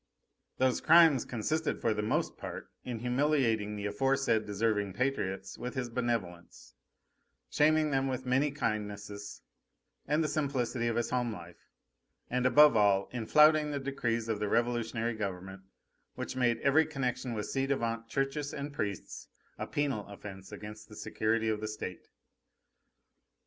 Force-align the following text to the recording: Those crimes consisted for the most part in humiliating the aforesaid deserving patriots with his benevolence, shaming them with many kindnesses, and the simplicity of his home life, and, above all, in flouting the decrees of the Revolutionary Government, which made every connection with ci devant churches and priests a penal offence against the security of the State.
Those 0.57 0.81
crimes 0.81 1.25
consisted 1.25 1.79
for 1.79 1.93
the 1.93 2.01
most 2.01 2.35
part 2.35 2.71
in 2.83 2.97
humiliating 3.01 3.75
the 3.75 3.85
aforesaid 3.85 4.47
deserving 4.47 4.93
patriots 4.93 5.59
with 5.59 5.75
his 5.75 5.91
benevolence, 5.91 6.73
shaming 7.51 7.91
them 7.91 8.07
with 8.07 8.25
many 8.25 8.49
kindnesses, 8.49 9.43
and 10.07 10.23
the 10.23 10.27
simplicity 10.27 10.87
of 10.87 10.95
his 10.95 11.11
home 11.11 11.31
life, 11.31 11.67
and, 12.31 12.47
above 12.47 12.75
all, 12.75 13.09
in 13.11 13.27
flouting 13.27 13.69
the 13.69 13.79
decrees 13.79 14.27
of 14.27 14.39
the 14.39 14.49
Revolutionary 14.49 15.13
Government, 15.13 15.61
which 16.15 16.35
made 16.35 16.57
every 16.61 16.87
connection 16.87 17.35
with 17.35 17.53
ci 17.53 17.67
devant 17.67 18.07
churches 18.07 18.55
and 18.55 18.73
priests 18.73 19.27
a 19.59 19.67
penal 19.67 20.07
offence 20.07 20.51
against 20.51 20.89
the 20.89 20.95
security 20.95 21.47
of 21.47 21.61
the 21.61 21.67
State. 21.67 22.07